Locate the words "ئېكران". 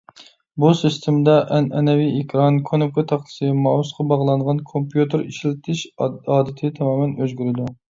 2.15-2.59